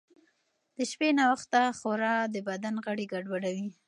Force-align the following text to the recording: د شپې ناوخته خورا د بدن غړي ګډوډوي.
د 0.75 0.77
شپې 0.91 1.09
ناوخته 1.19 1.61
خورا 1.79 2.15
د 2.33 2.35
بدن 2.47 2.75
غړي 2.85 3.05
ګډوډوي. 3.13 3.67